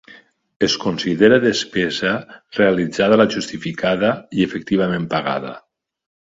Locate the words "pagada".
5.15-5.55